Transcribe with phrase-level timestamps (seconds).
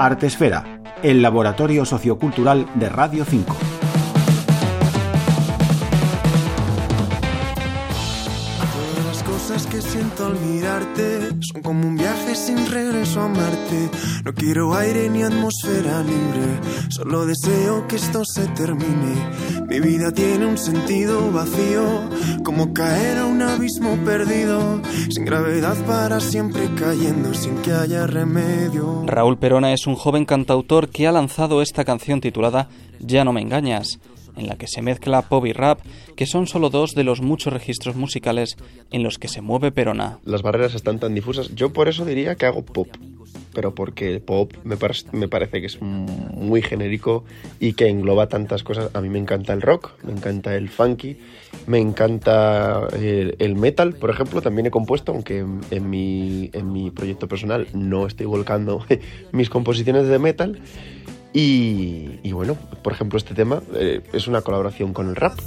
[0.00, 3.69] Artesfera, el laboratorio sociocultural de Radio 5.
[9.70, 13.88] Que siento al mirarte son como un viaje sin regreso a Marte.
[14.24, 16.58] No quiero aire ni atmósfera libre,
[16.88, 19.14] solo deseo que esto se termine.
[19.68, 21.84] Mi vida tiene un sentido vacío,
[22.44, 29.04] como caer a un abismo perdido, sin gravedad para siempre cayendo, sin que haya remedio.
[29.06, 33.40] Raúl Perona es un joven cantautor que ha lanzado esta canción titulada Ya no me
[33.40, 34.00] engañas
[34.40, 35.80] en la que se mezcla pop y rap,
[36.16, 38.56] que son solo dos de los muchos registros musicales
[38.90, 40.18] en los que se mueve Perona.
[40.24, 41.54] Las barreras están tan difusas.
[41.54, 42.88] Yo por eso diría que hago pop,
[43.54, 44.76] pero porque el pop me,
[45.12, 47.24] me parece que es muy genérico
[47.60, 48.90] y que engloba tantas cosas.
[48.94, 51.18] A mí me encanta el rock, me encanta el funky,
[51.66, 56.90] me encanta el, el metal, por ejemplo, también he compuesto, aunque en mi, en mi
[56.90, 58.84] proyecto personal no estoy volcando
[59.32, 60.60] mis composiciones de metal.
[61.32, 65.38] Y, bueno, por ejemplo, este tema eh, es una colaboración con el rap.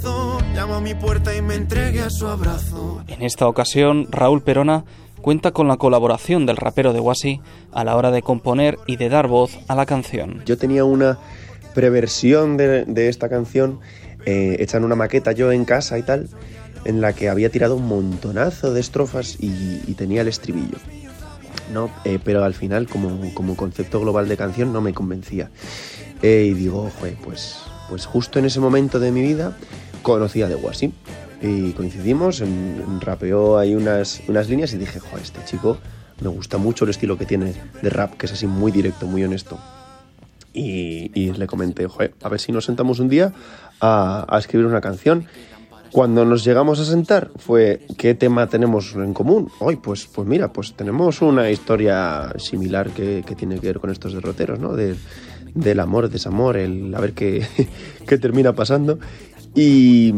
[3.08, 4.84] En esta ocasión, Raúl Perona
[5.20, 7.40] cuenta con la colaboración del rapero de Wasi
[7.72, 10.42] a la hora de componer y de dar voz a la canción.
[10.46, 11.18] Yo tenía una
[11.74, 13.80] preversión de, esta canción
[14.26, 16.28] eh, hecha en una maqueta yo en casa y tal,
[16.84, 20.78] en la que había tirado un montonazo de estrofas y tenía el estribillo.
[21.72, 21.90] ¿No?
[22.04, 25.50] Eh, pero al final, como, como, concepto global de canción, no me convencía.
[26.22, 29.56] Eh, y digo, pues, pues justo en ese momento de mi vida
[30.02, 30.92] conocí a The Wasi.
[31.42, 35.78] Y coincidimos, en, rapeó ahí unas, unas líneas y dije, joder, este chico
[36.20, 39.24] me gusta mucho el estilo que tiene de rap, que es así muy directo, muy
[39.24, 39.58] honesto.
[40.52, 43.32] Y, y le comenté, joder, a ver si nos sentamos un día
[43.80, 45.26] a, a escribir una canción.
[45.94, 49.48] Cuando nos llegamos a sentar fue ¿qué tema tenemos en común?
[49.60, 54.12] Hoy, pues, pues mira, pues tenemos una historia similar que, tiene que ver con estos
[54.12, 54.74] derroteros, ¿no?
[54.74, 57.46] del amor, desamor, el a ver qué,
[58.08, 58.98] qué termina pasando.
[59.54, 60.12] Y,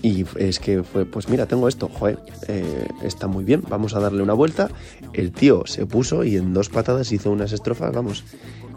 [0.00, 3.98] y es que fue, pues mira, tengo esto, joder, eh, está muy bien, vamos a
[3.98, 4.68] darle una vuelta.
[5.12, 8.22] El tío se puso y en dos patadas hizo unas estrofas, vamos,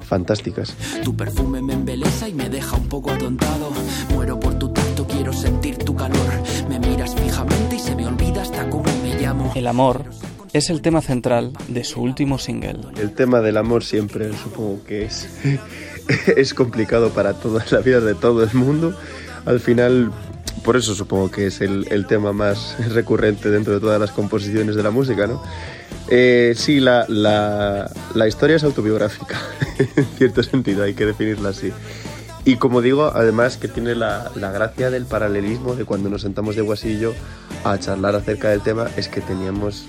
[0.01, 0.75] fantásticas.
[1.03, 3.69] Tu perfume me embeleza y me deja un poco atontado.
[4.13, 4.50] Muero por
[9.53, 10.05] El amor
[10.53, 12.79] es el tema central de su último single.
[12.97, 15.27] El tema del amor siempre supongo que es,
[16.37, 18.95] es complicado para toda la vida de todo el mundo.
[19.45, 20.11] Al final
[20.63, 24.75] por eso supongo que es el, el, tema más recurrente dentro de todas las composiciones
[24.75, 25.41] de la música, ¿no?
[26.07, 29.39] Eh, sí, la, la, la, historia es autobiográfica,
[29.95, 31.71] en cierto sentido, hay que definirla así.
[32.43, 36.55] Y como digo, además que tiene la, la gracia del paralelismo de cuando nos sentamos
[36.55, 37.13] de guasillo
[37.63, 39.85] a charlar acerca del tema, es que teníamos,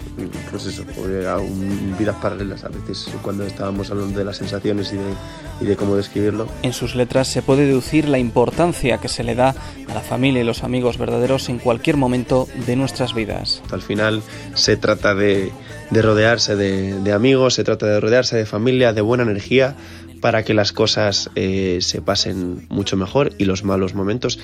[0.50, 5.14] pues eso, un, vidas paralelas a veces cuando estábamos hablando de las sensaciones y de,
[5.60, 6.48] y de cómo describirlo.
[6.62, 9.54] En sus letras se puede deducir la importancia que se le da
[9.88, 13.62] a la familia y los amigos verdaderos en cualquier momento de nuestras vidas.
[13.70, 14.22] Al final
[14.54, 15.52] se trata de,
[15.90, 19.76] de rodearse de, de amigos, se trata de rodearse de familia, de buena energía
[20.22, 24.38] para que las cosas eh, se pasen mucho mejor y los malos momentos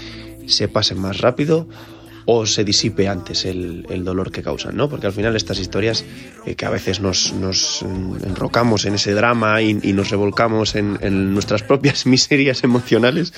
[0.47, 1.69] se pasen más rápido
[2.31, 4.91] o se disipe antes el, el dolor que causan, ¿no?
[4.91, 6.05] Porque al final estas historias
[6.45, 7.83] eh, que a veces nos, nos,
[8.23, 13.33] enrocamos en ese drama y, y nos revolcamos en, en, nuestras propias miserias emocionales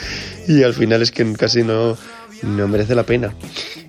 [0.49, 1.97] y al final es que casi no,
[2.43, 3.33] no merece la pena.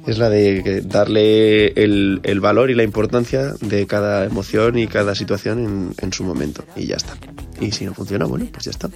[0.05, 5.15] Es la de darle el, el valor y la importancia de cada emoción y cada
[5.15, 7.17] situación en, en su momento y ya está.
[7.59, 8.87] Y si no funciona, bueno, pues ya está.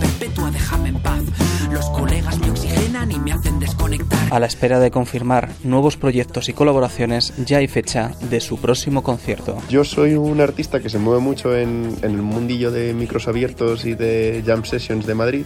[0.00, 1.22] Perpetua, déjame en paz.
[1.70, 4.32] Los colegas me oxigenan y me hacen desconectar.
[4.32, 9.02] A la espera de confirmar nuevos proyectos y colaboraciones, ya hay fecha de su próximo
[9.02, 9.56] concierto.
[9.68, 13.84] Yo soy un artista que se mueve mucho en, en el mundillo de micros abiertos
[13.84, 15.44] y de jam sessions de Madrid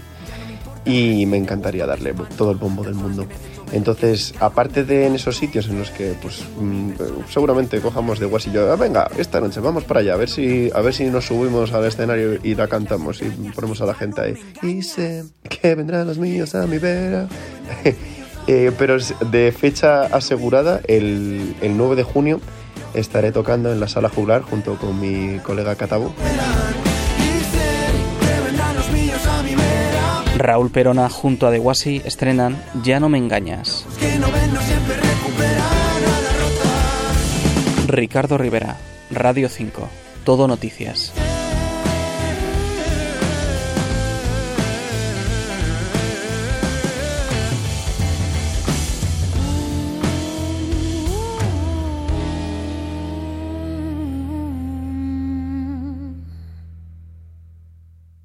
[0.84, 3.26] y me encantaría darle todo el bombo del mundo.
[3.72, 6.90] Entonces, aparte de en esos sitios en los que pues mm,
[7.28, 10.80] seguramente cojamos de guasillo, ah, venga, esta noche vamos para allá, a ver si a
[10.80, 14.34] ver si nos subimos al escenario y la cantamos y ponemos a la gente ahí.
[14.62, 17.26] Y sé que vendrán los míos a mi vera.
[18.46, 18.98] eh, pero
[19.30, 22.40] de fecha asegurada, el, el 9 de junio
[22.92, 26.14] estaré tocando en la sala juglar junto con mi colega Catabo.
[30.36, 33.86] Raúl Perona junto a The Wasi estrenan Ya no me engañas.
[37.86, 38.76] Ricardo Rivera,
[39.10, 39.88] Radio 5,
[40.24, 41.12] Todo Noticias.